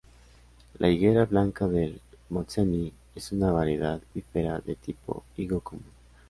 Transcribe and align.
La 0.79 0.89
higuera 0.89 1.25
'Blanca 1.25 1.67
del 1.67 2.01
Montseny' 2.29 2.91
es 3.13 3.31
una 3.33 3.51
variedad 3.51 4.01
"bífera" 4.15 4.57
de 4.59 4.73
tipo 4.73 5.23
higo 5.37 5.59
común. 5.59 5.83